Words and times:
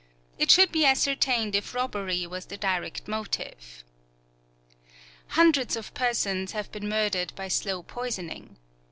It 0.39 0.49
should 0.49 0.71
be 0.71 0.83
ascertained 0.83 1.53
if 1.55 1.75
robbery 1.75 2.25
was 2.25 2.47
the 2.47 2.57
direct 2.57 3.07
motive. 3.07 3.83
Hundreds 5.27 5.75
of 5.75 5.93
persons 5.93 6.53
have 6.53 6.71
been 6.71 6.89
murdered 6.89 7.33
by 7.35 7.49
slow 7.49 7.83
poisoning. 7.83 8.57